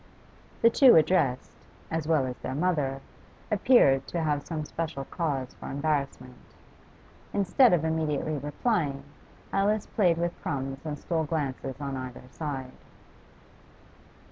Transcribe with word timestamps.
The 0.63 0.71
two 0.71 0.95
addressed, 0.95 1.51
as 1.91 2.07
well 2.07 2.25
as 2.25 2.35
their 2.39 2.55
mother, 2.55 3.01
appeared 3.51 4.07
to 4.07 4.19
have 4.23 4.41
some 4.43 4.65
special 4.65 5.05
cause 5.05 5.53
for 5.53 5.69
embarrassment. 5.69 6.55
Instead 7.33 7.71
of 7.71 7.85
immediately 7.85 8.39
replying, 8.39 9.03
Alice 9.53 9.85
played 9.85 10.17
with 10.17 10.41
crumbs 10.41 10.83
and 10.85 10.97
stole 10.97 11.25
glances 11.25 11.79
on 11.79 11.95
either 11.95 12.23
side. 12.31 12.71